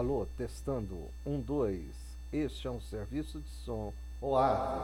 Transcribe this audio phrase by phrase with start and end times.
[0.00, 0.96] Alô, testando.
[1.26, 1.84] Um, dois.
[2.32, 3.92] Este é um serviço de som.
[4.18, 4.34] O.